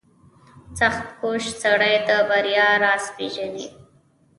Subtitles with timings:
[0.79, 3.65] •سختکوش سړی د بریا راز پېژني.